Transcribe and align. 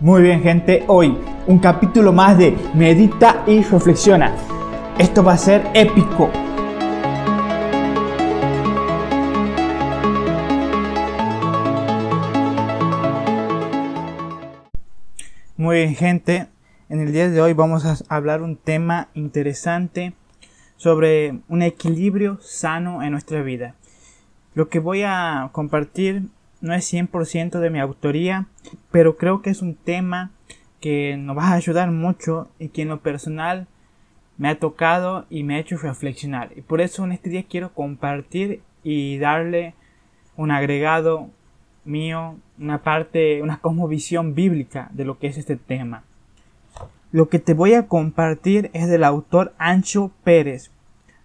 Muy 0.00 0.22
bien 0.22 0.40
gente, 0.42 0.84
hoy 0.86 1.18
un 1.48 1.58
capítulo 1.58 2.12
más 2.12 2.38
de 2.38 2.56
Medita 2.72 3.42
y 3.48 3.64
Reflexiona. 3.64 4.32
Esto 4.96 5.24
va 5.24 5.32
a 5.32 5.36
ser 5.36 5.66
épico. 5.74 6.30
Muy 15.56 15.78
bien 15.78 15.96
gente, 15.96 16.46
en 16.88 17.00
el 17.00 17.10
día 17.10 17.28
de 17.28 17.42
hoy 17.42 17.52
vamos 17.54 17.84
a 17.84 17.96
hablar 18.14 18.42
un 18.42 18.54
tema 18.54 19.08
interesante 19.14 20.12
sobre 20.76 21.40
un 21.48 21.62
equilibrio 21.62 22.38
sano 22.40 23.02
en 23.02 23.10
nuestra 23.10 23.42
vida. 23.42 23.74
Lo 24.54 24.68
que 24.68 24.78
voy 24.78 25.02
a 25.02 25.48
compartir 25.50 26.28
no 26.60 26.74
es 26.74 26.92
100% 26.92 27.60
de 27.60 27.70
mi 27.70 27.80
autoría, 27.80 28.46
pero 28.90 29.16
creo 29.16 29.42
que 29.42 29.50
es 29.50 29.62
un 29.62 29.74
tema 29.74 30.30
que 30.80 31.16
nos 31.16 31.36
va 31.36 31.48
a 31.48 31.54
ayudar 31.54 31.90
mucho 31.90 32.48
y 32.58 32.68
que 32.68 32.82
en 32.82 32.88
lo 32.88 33.00
personal 33.00 33.66
me 34.36 34.48
ha 34.48 34.58
tocado 34.58 35.26
y 35.28 35.42
me 35.42 35.56
ha 35.56 35.60
hecho 35.60 35.76
reflexionar. 35.76 36.52
Y 36.56 36.62
por 36.62 36.80
eso 36.80 37.04
en 37.04 37.12
este 37.12 37.30
día 37.30 37.44
quiero 37.48 37.74
compartir 37.74 38.62
y 38.82 39.18
darle 39.18 39.74
un 40.36 40.50
agregado 40.50 41.30
mío, 41.84 42.36
una 42.58 42.82
parte, 42.82 43.42
una 43.42 43.60
cosmovisión 43.60 44.34
bíblica 44.34 44.88
de 44.92 45.04
lo 45.04 45.18
que 45.18 45.26
es 45.26 45.38
este 45.38 45.56
tema. 45.56 46.04
Lo 47.10 47.28
que 47.28 47.38
te 47.38 47.54
voy 47.54 47.74
a 47.74 47.86
compartir 47.86 48.70
es 48.74 48.88
del 48.88 49.02
autor 49.02 49.54
Ancho 49.58 50.12
Pérez, 50.22 50.70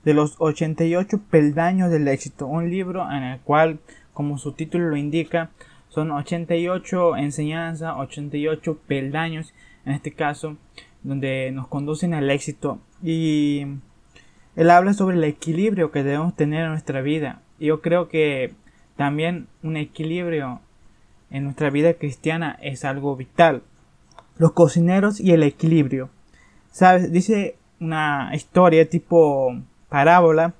de 0.03 0.13
los 0.13 0.35
88 0.39 1.19
peldaños 1.29 1.91
del 1.91 2.07
éxito, 2.07 2.47
un 2.47 2.69
libro 2.69 3.09
en 3.11 3.23
el 3.23 3.39
cual 3.41 3.79
como 4.13 4.37
su 4.37 4.53
título 4.53 4.89
lo 4.89 4.97
indica, 4.97 5.51
son 5.89 6.11
88 6.11 7.17
enseñanzas, 7.17 7.93
88 7.97 8.79
peldaños, 8.87 9.53
en 9.85 9.93
este 9.93 10.11
caso, 10.11 10.57
donde 11.03 11.51
nos 11.51 11.67
conducen 11.67 12.13
al 12.13 12.29
éxito. 12.31 12.79
Y 13.03 13.65
él 14.55 14.69
habla 14.69 14.93
sobre 14.93 15.17
el 15.17 15.23
equilibrio 15.23 15.91
que 15.91 16.03
debemos 16.03 16.35
tener 16.35 16.63
en 16.63 16.71
nuestra 16.71 17.01
vida. 17.01 17.41
Yo 17.59 17.81
creo 17.81 18.09
que 18.09 18.53
también 18.95 19.47
un 19.61 19.77
equilibrio 19.77 20.61
en 21.29 21.43
nuestra 21.43 21.69
vida 21.69 21.93
cristiana 21.95 22.57
es 22.61 22.85
algo 22.85 23.15
vital. 23.15 23.63
Los 24.37 24.53
cocineros 24.53 25.19
y 25.19 25.31
el 25.31 25.43
equilibrio. 25.43 26.09
¿Sabes? 26.71 27.11
Dice 27.11 27.57
una 27.79 28.31
historia 28.33 28.89
tipo 28.89 29.55
parábola 29.89 30.53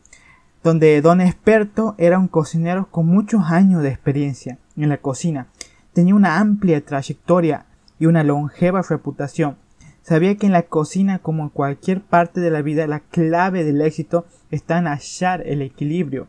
donde 0.64 1.02
Don 1.02 1.20
Experto 1.20 1.94
era 1.98 2.18
un 2.18 2.30
cocinero 2.30 2.88
con 2.90 3.06
muchos 3.06 3.44
años 3.52 3.84
de 3.84 3.90
experiencia 3.90 4.58
en 4.78 4.90
la 4.90 4.98
cocina. 4.98 5.48
Tenía 5.92 6.16
una 6.16 6.40
amplia 6.40 6.84
trayectoria 6.84 7.66
y 8.00 8.06
una 8.06 8.24
longeva 8.24 8.82
reputación. 8.82 9.58
Sabía 10.02 10.36
que 10.36 10.46
en 10.46 10.54
la 10.54 10.64
cocina, 10.64 11.20
como 11.20 11.44
en 11.44 11.50
cualquier 11.50 12.02
parte 12.02 12.40
de 12.40 12.50
la 12.50 12.62
vida, 12.62 12.88
la 12.88 13.02
clave 13.02 13.64
del 13.64 13.82
éxito 13.82 14.26
está 14.52 14.78
en 14.78 14.88
hallar 14.88 15.46
el 15.46 15.62
equilibrio, 15.62 16.28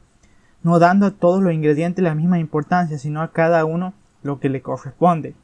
no 0.62 0.78
dando 0.78 1.06
a 1.06 1.10
todos 1.12 1.42
los 1.42 1.52
ingredientes 1.52 2.02
la 2.02 2.14
misma 2.14 2.38
importancia, 2.38 2.98
sino 2.98 3.22
a 3.22 3.32
cada 3.32 3.64
uno 3.64 3.94
lo 4.22 4.40
que 4.40 4.48
le 4.48 4.62
corresponde. 4.62 5.34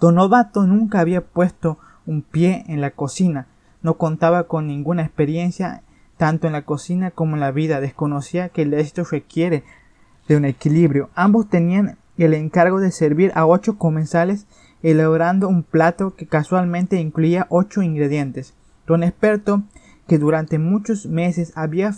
Don 0.00 0.14
Novato 0.14 0.66
nunca 0.66 1.00
había 1.00 1.22
puesto 1.22 1.78
un 2.06 2.22
pie 2.22 2.64
en 2.68 2.80
la 2.80 2.90
cocina, 2.90 3.46
no 3.82 3.94
contaba 3.94 4.44
con 4.44 4.66
ninguna 4.66 5.02
experiencia 5.02 5.82
tanto 6.16 6.46
en 6.46 6.52
la 6.52 6.62
cocina 6.62 7.10
como 7.10 7.34
en 7.34 7.40
la 7.40 7.50
vida. 7.50 7.80
Desconocía 7.80 8.48
que 8.48 8.62
el 8.62 8.74
éxito 8.74 9.04
requiere 9.04 9.64
de 10.28 10.36
un 10.36 10.44
equilibrio. 10.44 11.10
Ambos 11.14 11.48
tenían 11.48 11.98
el 12.18 12.34
encargo 12.34 12.80
de 12.80 12.90
servir 12.90 13.32
a 13.34 13.46
ocho 13.46 13.78
comensales 13.78 14.46
elaborando 14.82 15.48
un 15.48 15.62
plato 15.62 16.14
que 16.14 16.26
casualmente 16.26 17.00
incluía 17.00 17.46
ocho 17.50 17.82
ingredientes. 17.82 18.54
Don 18.86 19.02
experto, 19.02 19.62
que 20.06 20.18
durante 20.18 20.58
muchos 20.58 21.06
meses 21.06 21.52
había 21.56 21.92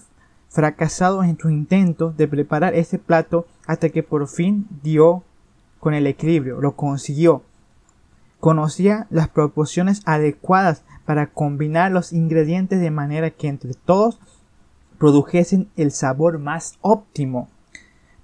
fracasado 0.48 1.22
en 1.22 1.38
su 1.38 1.50
intento 1.50 2.12
de 2.16 2.26
preparar 2.26 2.75
ese 2.75 2.98
plato 2.98 3.47
hasta 3.66 3.91
que 3.91 4.03
por 4.03 4.26
fin 4.28 4.66
dio 4.82 5.22
con 5.78 5.94
el 5.94 6.06
equilibrio, 6.06 6.60
lo 6.60 6.75
consiguió. 6.75 7.43
Conocía 8.41 9.06
las 9.10 9.28
proporciones 9.28 10.00
adecuadas 10.06 10.84
para 11.08 11.28
combinar 11.28 11.91
los 11.91 12.12
ingredientes 12.12 12.82
de 12.82 12.91
manera 12.91 13.30
que 13.30 13.48
entre 13.48 13.72
todos 13.72 14.20
produjesen 14.98 15.70
el 15.74 15.91
sabor 15.91 16.38
más 16.38 16.76
óptimo. 16.82 17.48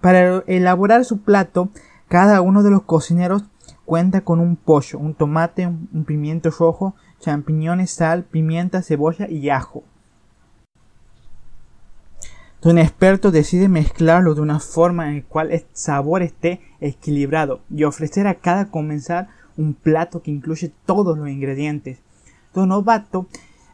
Para 0.02 0.44
elaborar 0.46 1.06
su 1.06 1.22
plato, 1.22 1.70
cada 2.08 2.42
uno 2.42 2.62
de 2.62 2.68
los 2.68 2.82
cocineros 2.82 3.44
cuenta 3.86 4.20
con 4.20 4.38
un 4.38 4.56
pollo, 4.56 4.98
un 4.98 5.14
tomate, 5.14 5.66
un 5.66 6.04
pimiento 6.06 6.50
rojo, 6.50 6.94
champiñones, 7.20 7.90
sal, 7.90 8.24
pimienta, 8.24 8.82
cebolla 8.82 9.30
y 9.30 9.48
ajo. 9.48 9.84
Un 12.62 12.76
experto 12.76 13.30
decide 13.30 13.70
mezclarlo 13.70 14.34
de 14.34 14.42
una 14.42 14.60
forma 14.60 15.08
en 15.08 15.20
la 15.20 15.24
cual 15.24 15.52
el 15.52 15.64
sabor 15.72 16.20
esté 16.20 16.60
equilibrado 16.82 17.62
y 17.70 17.84
ofrecer 17.84 18.26
a 18.26 18.34
cada 18.34 18.70
comensal 18.70 19.28
un 19.56 19.72
plato 19.72 20.20
que 20.20 20.30
incluye 20.30 20.70
todos 20.84 21.16
los 21.16 21.30
ingredientes. 21.30 22.03
Don 22.54 22.69
novato 22.69 23.26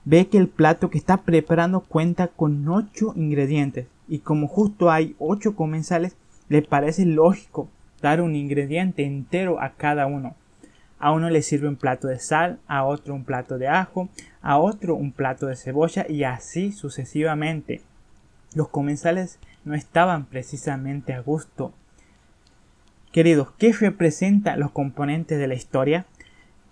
ve 0.04 0.28
que 0.28 0.38
el 0.38 0.48
plato 0.48 0.90
que 0.90 0.98
está 0.98 1.18
preparando 1.18 1.80
cuenta 1.80 2.28
con 2.28 2.66
8 2.66 3.12
ingredientes 3.14 3.86
y 4.08 4.20
como 4.20 4.48
justo 4.48 4.90
hay 4.90 5.14
8 5.18 5.54
comensales 5.54 6.16
le 6.48 6.62
parece 6.62 7.04
lógico 7.04 7.68
dar 8.00 8.20
un 8.22 8.34
ingrediente 8.34 9.04
entero 9.04 9.60
a 9.60 9.74
cada 9.74 10.06
uno. 10.06 10.34
A 10.98 11.12
uno 11.12 11.30
le 11.30 11.42
sirve 11.42 11.68
un 11.68 11.76
plato 11.76 12.08
de 12.08 12.18
sal, 12.18 12.58
a 12.66 12.84
otro 12.84 13.14
un 13.14 13.24
plato 13.24 13.56
de 13.56 13.68
ajo, 13.68 14.08
a 14.42 14.58
otro 14.58 14.94
un 14.94 15.12
plato 15.12 15.46
de 15.46 15.56
cebolla 15.56 16.06
y 16.08 16.24
así 16.24 16.72
sucesivamente. 16.72 17.82
Los 18.54 18.68
comensales 18.68 19.38
no 19.64 19.74
estaban 19.74 20.26
precisamente 20.26 21.12
a 21.12 21.20
gusto. 21.20 21.72
Queridos, 23.12 23.50
¿qué 23.58 23.72
representa 23.72 24.56
los 24.56 24.72
componentes 24.72 25.38
de 25.38 25.46
la 25.46 25.54
historia? 25.54 26.06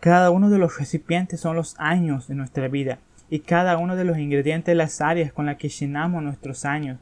Cada 0.00 0.30
uno 0.30 0.48
de 0.48 0.58
los 0.58 0.78
recipientes 0.78 1.40
son 1.40 1.56
los 1.56 1.74
años 1.76 2.28
de 2.28 2.36
nuestra 2.36 2.68
vida 2.68 3.00
y 3.28 3.40
cada 3.40 3.76
uno 3.78 3.96
de 3.96 4.04
los 4.04 4.16
ingredientes 4.16 4.76
las 4.76 5.00
áreas 5.00 5.32
con 5.32 5.46
las 5.46 5.56
que 5.56 5.68
llenamos 5.68 6.22
nuestros 6.22 6.64
años. 6.64 7.00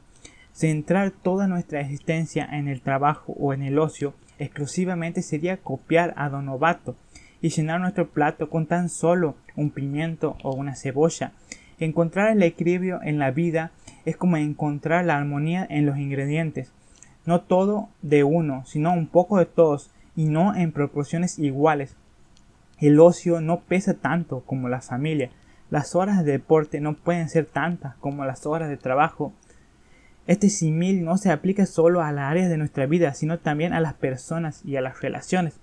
Centrar 0.51 1.11
toda 1.11 1.47
nuestra 1.47 1.79
existencia 1.81 2.49
en 2.51 2.67
el 2.67 2.81
trabajo 2.81 3.35
o 3.37 3.53
en 3.53 3.61
el 3.61 3.77
ocio 3.77 4.15
exclusivamente 4.39 5.21
sería 5.21 5.57
copiar 5.57 6.15
a 6.17 6.29
Don 6.29 6.47
Novato 6.47 6.95
y 7.39 7.49
llenar 7.49 7.79
nuestro 7.79 8.09
plato 8.09 8.49
con 8.49 8.65
tan 8.65 8.89
solo 8.89 9.35
un 9.55 9.69
pimiento 9.69 10.35
o 10.41 10.55
una 10.55 10.75
cebolla. 10.75 11.33
Encontrar 11.79 12.31
el 12.31 12.41
equilibrio 12.41 12.99
en 13.03 13.19
la 13.19 13.29
vida 13.29 13.69
es 14.05 14.17
como 14.17 14.37
encontrar 14.37 15.05
la 15.05 15.17
armonía 15.17 15.67
en 15.69 15.85
los 15.85 15.99
ingredientes. 15.99 16.71
No 17.27 17.41
todo 17.41 17.89
de 18.01 18.23
uno, 18.23 18.63
sino 18.65 18.91
un 18.91 19.05
poco 19.05 19.37
de 19.37 19.45
todos 19.45 19.91
y 20.15 20.25
no 20.25 20.55
en 20.55 20.71
proporciones 20.71 21.37
iguales 21.37 21.95
el 22.79 22.99
ocio 22.99 23.41
no 23.41 23.61
pesa 23.61 23.95
tanto 23.95 24.41
como 24.41 24.69
la 24.69 24.81
familia. 24.81 25.31
Las 25.69 25.95
horas 25.95 26.23
de 26.23 26.33
deporte 26.33 26.79
no 26.79 26.93
pueden 26.93 27.27
ser 27.29 27.45
tantas 27.45 27.95
como 27.97 28.23
las 28.25 28.45
horas 28.45 28.69
de 28.69 28.77
trabajo. 28.77 29.33
Este 30.27 30.49
simil 30.49 31.03
no 31.03 31.17
se 31.17 31.31
aplica 31.31 31.65
solo 31.65 32.01
a 32.01 32.11
las 32.11 32.29
áreas 32.29 32.49
de 32.49 32.57
nuestra 32.57 32.85
vida, 32.85 33.13
sino 33.13 33.39
también 33.39 33.73
a 33.73 33.79
las 33.79 33.93
personas 33.93 34.63
y 34.63 34.75
a 34.75 34.81
las 34.81 35.01
relaciones. 35.01 35.59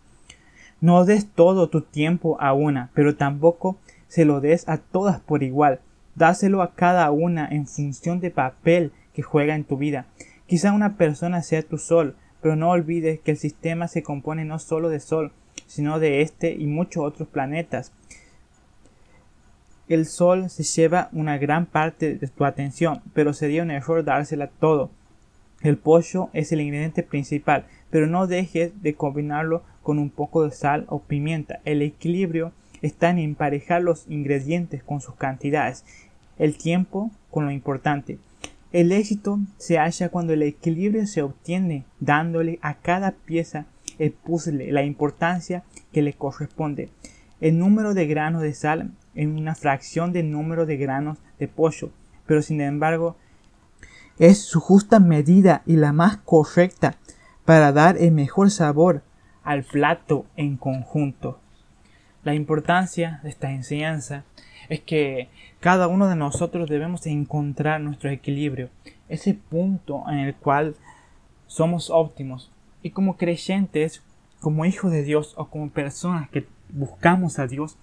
No 0.81 1.05
des 1.05 1.27
todo 1.27 1.69
tu 1.69 1.83
tiempo 1.83 2.37
a 2.41 2.53
una, 2.53 2.91
pero 2.95 3.17
tampoco 3.17 3.79
se 4.09 4.25
lo 4.25 4.41
des 4.41 4.69
a 4.69 4.79
todas 4.79 5.21
por 5.21 5.43
igual. 5.43 5.81
Dáselo 6.15 6.63
a 6.63 6.75
cada 6.75 7.11
una 7.11 7.49
en 7.49 7.67
función 7.67 8.21
de 8.21 8.31
papel 8.31 8.93
que 9.13 9.23
juega 9.23 9.55
en 9.55 9.65
tu 9.65 9.77
vida. 9.77 10.07
Quizá 10.47 10.73
una 10.73 10.97
persona 10.97 11.43
sea 11.43 11.63
tu 11.63 11.79
sol, 11.79 12.17
pero 12.43 12.57
no 12.57 12.71
olvides 12.71 13.21
que 13.21 13.31
el 13.31 13.39
sistema 13.39 13.89
se 13.89 14.03
compone 14.03 14.45
no 14.45 14.59
solo 14.59 14.91
de 14.91 15.01
sol, 15.01 15.33
sino 15.67 15.99
de 15.99 16.23
este 16.23 16.53
y 16.53 16.67
muchos 16.67 17.05
otros 17.05 17.29
planetas. 17.29 17.93
El 19.89 20.07
Sol 20.07 20.49
se 20.49 20.63
lleva 20.63 21.11
una 21.13 21.37
gran 21.37 21.67
parte 21.67 22.15
de 22.15 22.29
tu 22.29 22.45
atención, 22.45 23.03
pero 23.13 23.35
sería 23.35 23.63
un 23.63 23.71
error 23.71 24.03
dársela 24.03 24.47
todo. 24.47 24.91
El 25.63 25.77
pollo 25.77 26.31
es 26.33 26.53
el 26.53 26.61
ingrediente 26.61 27.03
principal, 27.03 27.67
pero 27.91 28.07
no 28.07 28.27
dejes 28.27 28.83
de 28.83 28.95
combinarlo 28.95 29.63
con 29.83 29.99
un 29.99 30.11
poco 30.11 30.45
de 30.45 30.51
sal 30.51 30.87
o 30.89 31.01
pimienta. 31.01 31.61
El 31.65 31.83
equilibrio 31.83 32.53
está 32.83 33.11
en 33.11 33.19
emparejar 33.19 33.83
los 33.83 34.07
ingredientes 34.09 34.83
con 34.83 35.01
sus 35.01 35.15
cantidades, 35.15 35.85
el 36.39 36.57
tiempo 36.57 37.11
con 37.31 37.45
lo 37.45 37.51
importante. 37.51 38.19
El 38.73 38.91
éxito 38.91 39.39
se 39.57 39.79
halla 39.79 40.09
cuando 40.09 40.33
el 40.33 40.43
equilibrio 40.43 41.07
se 41.07 41.23
obtiene 41.23 41.85
dándole 42.01 42.59
a 42.61 42.75
cada 42.75 43.13
pieza 43.13 43.67
el 43.99 44.13
puzzle, 44.13 44.73
la 44.73 44.83
importancia 44.83 45.63
que 45.93 46.03
le 46.03 46.13
corresponde. 46.15 46.91
El 47.41 47.59
número 47.59 47.95
de 47.95 48.07
granos 48.07 48.43
de 48.43 48.55
sal 48.55 48.93
en 49.15 49.39
una 49.39 49.55
fracción 49.55 50.13
del 50.13 50.31
número 50.31 50.67
de 50.67 50.77
granos 50.77 51.19
de 51.39 51.49
pollo, 51.49 51.91
pero 52.27 52.43
sin 52.43 52.61
embargo 52.61 53.17
es 54.19 54.39
su 54.39 54.61
justa 54.61 55.01
medida 55.01 55.63
y 55.67 55.77
la 55.77 55.93
más 55.93 56.19
correcta 56.19 56.97
para 57.45 57.73
dar 57.73 57.97
el 57.99 58.13
mejor 58.13 58.51
sabor 58.51 59.03
al 59.43 59.65
plato 59.65 60.27
en 60.37 60.57
conjunto. 60.57 61.41
La 62.23 62.35
importancia 62.35 63.21
de 63.23 63.29
esta 63.29 63.51
enseñanza 63.51 64.25
es 64.69 64.81
que 64.81 65.29
cada 65.61 65.89
uno 65.89 66.09
de 66.09 66.17
nosotros 66.17 66.71
debemos 66.71 67.07
encontrar 67.07 67.81
nuestro 67.81 68.09
equilibrio, 68.11 68.71
ese 69.09 69.35
punto 69.35 70.05
en 70.09 70.21
el 70.21 70.35
cual 70.35 70.77
somos 71.47 71.91
óptimos. 71.91 72.51
Y 72.85 72.91
como 72.91 73.17
creyentes, 73.17 74.03
como 74.41 74.67
hijos 74.67 74.93
de 74.93 75.03
Dios 75.03 75.33
o 75.39 75.49
como 75.49 75.71
personas 75.71 76.29
que 76.29 76.47
buscamos 76.69 77.39
a 77.39 77.47
Dios, 77.47 77.79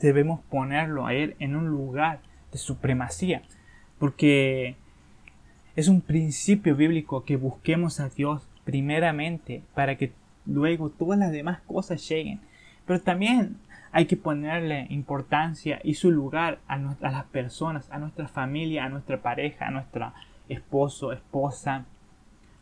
debemos 0.00 0.40
ponerlo 0.42 1.04
a 1.04 1.14
Él 1.14 1.34
en 1.40 1.56
un 1.56 1.66
lugar 1.66 2.20
de 2.52 2.58
supremacía. 2.58 3.42
Porque 3.98 4.76
es 5.74 5.88
un 5.88 6.00
principio 6.00 6.76
bíblico 6.76 7.24
que 7.24 7.36
busquemos 7.36 7.98
a 7.98 8.08
Dios 8.08 8.48
primeramente 8.62 9.64
para 9.74 9.96
que 9.96 10.12
luego 10.46 10.90
todas 10.90 11.18
las 11.18 11.32
demás 11.32 11.60
cosas 11.62 12.08
lleguen. 12.08 12.38
Pero 12.86 13.00
también 13.00 13.56
hay 13.90 14.06
que 14.06 14.16
ponerle 14.16 14.86
importancia 14.90 15.80
y 15.82 15.94
su 15.94 16.12
lugar 16.12 16.60
a, 16.68 16.74
a 16.76 17.10
las 17.10 17.24
personas, 17.24 17.90
a 17.90 17.98
nuestra 17.98 18.28
familia, 18.28 18.84
a 18.84 18.90
nuestra 18.90 19.22
pareja, 19.22 19.66
a 19.66 19.70
nuestro 19.72 20.12
esposo, 20.48 21.12
esposa, 21.12 21.84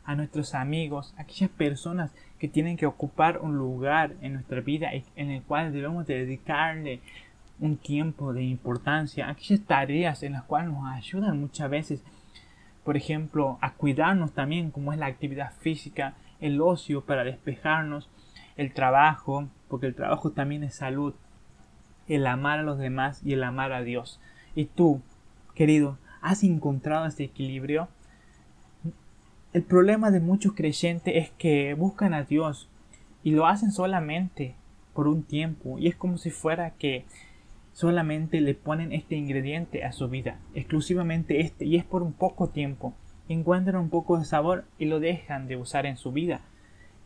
a 0.08 0.14
nuestros 0.14 0.54
amigos, 0.54 1.12
aquellas 1.18 1.50
personas 1.50 2.14
que 2.38 2.48
tienen 2.48 2.78
que 2.78 2.86
ocupar 2.86 3.40
un 3.42 3.58
lugar 3.58 4.14
en 4.22 4.32
nuestra 4.32 4.62
vida 4.62 4.88
en 5.16 5.30
el 5.30 5.42
cual 5.42 5.70
debemos 5.70 6.06
dedicarle 6.06 7.02
un 7.60 7.76
tiempo 7.76 8.32
de 8.32 8.42
importancia, 8.42 9.28
aquellas 9.28 9.66
tareas 9.66 10.22
en 10.22 10.32
las 10.32 10.44
cuales 10.44 10.70
nos 10.70 10.90
ayudan 10.90 11.38
muchas 11.38 11.68
veces, 11.68 12.02
por 12.84 12.96
ejemplo, 12.96 13.58
a 13.60 13.74
cuidarnos 13.74 14.32
también, 14.32 14.70
como 14.70 14.94
es 14.94 14.98
la 14.98 15.04
actividad 15.04 15.52
física, 15.60 16.14
el 16.40 16.58
ocio 16.62 17.04
para 17.04 17.22
despejarnos, 17.22 18.08
el 18.56 18.72
trabajo, 18.72 19.46
porque 19.68 19.88
el 19.88 19.94
trabajo 19.94 20.30
también 20.30 20.64
es 20.64 20.76
salud, 20.76 21.12
el 22.06 22.26
amar 22.26 22.60
a 22.60 22.62
los 22.62 22.78
demás 22.78 23.20
y 23.26 23.34
el 23.34 23.44
amar 23.44 23.72
a 23.72 23.82
Dios. 23.82 24.20
Y 24.54 24.64
tú, 24.64 25.02
querido, 25.54 25.98
¿has 26.22 26.44
encontrado 26.44 27.04
este 27.04 27.24
equilibrio? 27.24 27.88
El 29.54 29.62
problema 29.62 30.10
de 30.10 30.20
muchos 30.20 30.52
creyentes 30.52 31.14
es 31.16 31.30
que 31.30 31.72
buscan 31.72 32.12
a 32.12 32.24
Dios 32.24 32.68
y 33.22 33.30
lo 33.30 33.46
hacen 33.46 33.72
solamente 33.72 34.56
por 34.92 35.08
un 35.08 35.22
tiempo 35.22 35.78
y 35.78 35.88
es 35.88 35.96
como 35.96 36.18
si 36.18 36.30
fuera 36.30 36.72
que 36.72 37.06
solamente 37.72 38.42
le 38.42 38.54
ponen 38.54 38.92
este 38.92 39.16
ingrediente 39.16 39.84
a 39.84 39.92
su 39.92 40.08
vida, 40.08 40.38
exclusivamente 40.52 41.40
este 41.40 41.64
y 41.64 41.76
es 41.76 41.84
por 41.84 42.02
un 42.02 42.12
poco 42.12 42.50
tiempo. 42.50 42.94
Encuentran 43.30 43.80
un 43.80 43.88
poco 43.88 44.18
de 44.18 44.26
sabor 44.26 44.66
y 44.78 44.84
lo 44.84 45.00
dejan 45.00 45.48
de 45.48 45.56
usar 45.56 45.86
en 45.86 45.96
su 45.96 46.12
vida. 46.12 46.42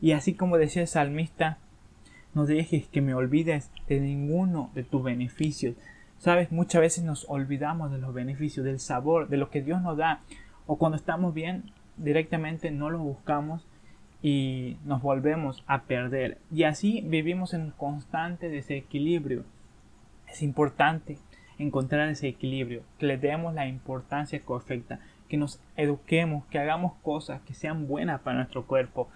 Y 0.01 0.11
así 0.11 0.35
como 0.35 0.59
decía 0.59 0.83
el 0.83 0.89
salmista, 0.89 1.59
no 2.35 2.45
dejes 2.45 2.89
que 2.89 3.03
me 3.03 3.15
olvides 3.15 3.71
de 3.87 4.01
ninguno 4.01 4.73
de 4.75 4.83
tus 4.83 5.05
beneficios. 5.05 5.77
Sabes, 6.19 6.51
muchas 6.51 6.81
veces 6.81 7.05
nos 7.05 7.25
olvidamos 7.29 7.93
de 7.93 7.99
los 7.99 8.13
beneficios, 8.13 8.65
del 8.65 8.81
sabor, 8.81 9.29
de 9.29 9.37
lo 9.37 9.49
que 9.49 9.63
Dios 9.63 9.81
nos 9.81 9.97
da. 9.97 10.23
O 10.67 10.77
cuando 10.77 10.97
estamos 10.97 11.35
bien, 11.35 11.71
directamente 11.97 12.71
no 12.71 12.91
lo 12.91 12.99
buscamos 12.99 13.67
y 14.23 14.77
nos 14.85 15.03
volvemos 15.03 15.65
a 15.67 15.83
perder. 15.83 16.39
Y 16.51 16.65
así 16.65 17.03
vivimos 17.05 17.55
en 17.55 17.71
constante 17.71 18.49
desequilibrio. 18.49 19.45
Es 20.29 20.43
importante 20.43 21.19
encontrar 21.59 22.09
ese 22.09 22.29
equilibrio, 22.29 22.83
que 22.99 23.07
le 23.07 23.19
demos 23.19 23.55
la 23.55 23.67
importancia 23.67 24.41
correcta, 24.41 25.01
que 25.29 25.37
nos 25.37 25.61
eduquemos, 25.77 26.45
que 26.47 26.59
hagamos 26.59 26.95
cosas 27.03 27.41
que 27.43 27.55
sean 27.55 27.87
buenas 27.87 28.21
para 28.21 28.37
nuestro 28.37 28.67
cuerpo, 28.67 29.09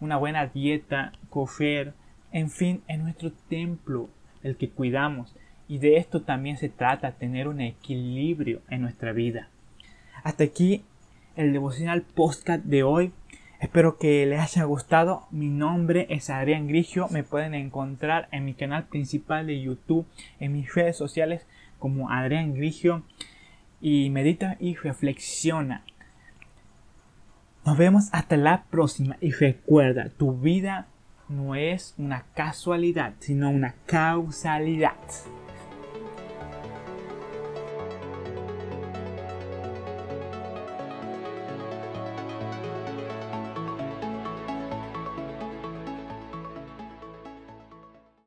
una 0.00 0.16
buena 0.16 0.46
dieta, 0.46 1.12
coger, 1.30 1.94
en 2.32 2.50
fin, 2.50 2.82
es 2.88 2.98
nuestro 2.98 3.32
templo 3.48 4.08
el 4.42 4.56
que 4.56 4.70
cuidamos. 4.70 5.34
Y 5.68 5.78
de 5.78 5.96
esto 5.96 6.22
también 6.22 6.58
se 6.58 6.68
trata, 6.68 7.12
tener 7.12 7.48
un 7.48 7.60
equilibrio 7.60 8.60
en 8.68 8.82
nuestra 8.82 9.12
vida. 9.12 9.48
Hasta 10.22 10.44
aquí 10.44 10.84
el 11.36 11.52
devocional 11.52 12.02
podcast 12.02 12.64
de 12.64 12.82
hoy. 12.82 13.12
Espero 13.60 13.98
que 13.98 14.26
les 14.26 14.40
haya 14.40 14.64
gustado. 14.64 15.26
Mi 15.30 15.48
nombre 15.48 16.06
es 16.10 16.30
Adrián 16.30 16.68
Grigio. 16.68 17.08
Me 17.10 17.24
pueden 17.24 17.54
encontrar 17.54 18.28
en 18.30 18.44
mi 18.44 18.54
canal 18.54 18.84
principal 18.84 19.46
de 19.46 19.60
YouTube, 19.60 20.06
en 20.38 20.52
mis 20.52 20.72
redes 20.74 20.96
sociales 20.96 21.46
como 21.78 22.10
Adrián 22.10 22.54
Grigio. 22.54 23.02
Y 23.80 24.10
medita 24.10 24.56
y 24.60 24.76
reflexiona. 24.76 25.82
Nos 27.64 27.76
vemos 27.76 28.08
hasta 28.12 28.36
la 28.36 28.64
próxima. 28.64 29.16
Y 29.20 29.32
recuerda, 29.32 30.10
tu 30.10 30.36
vida 30.36 30.88
no 31.28 31.54
es 31.54 31.94
una 31.98 32.24
casualidad, 32.34 33.14
sino 33.18 33.50
una 33.50 33.74
causalidad. 33.86 34.94